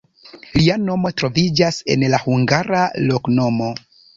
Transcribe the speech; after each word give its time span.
Lia 0.55 0.77
nomo 0.85 1.11
troviĝas 1.21 1.79
en 1.97 2.07
la 2.15 2.23
hungara 2.27 2.83
loknomo. 3.07 3.73